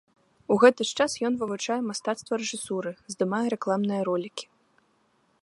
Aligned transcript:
У 0.53 0.55
гэты 0.61 0.81
ж 0.91 0.95
час 1.03 1.11
ён 1.29 1.33
вывучае 1.41 1.77
мастацтва 1.89 2.33
рэжысуры, 2.43 2.91
здымае 3.15 3.47
рэкламныя 3.57 4.01
ролікі. 4.11 4.45